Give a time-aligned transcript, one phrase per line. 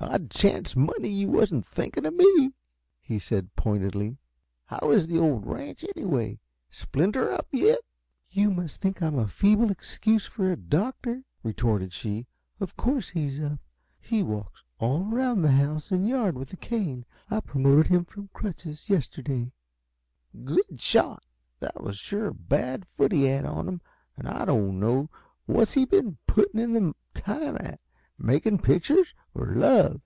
[0.00, 2.52] "I'd chance money you wasn't thinking of me,"
[3.00, 4.16] he said, pointedly.
[4.66, 6.36] "How is the old ranch, anyhow?
[6.70, 7.80] Splinter up, yet?"
[8.30, 12.26] "You must think I'm a feeble excuse for a doctor," retorted she.
[12.60, 13.58] "Of course he's up.
[14.00, 18.30] He walks all around the house and yard with a cane; I promoted him from
[18.32, 19.50] crutches yesterday."
[20.44, 21.24] "Good shot!
[21.58, 23.80] That was sure a bad foot he had on him,
[24.16, 25.10] and I didn't know
[25.46, 27.80] What's he been putting in the time at?
[28.20, 30.00] Making pictures or love?"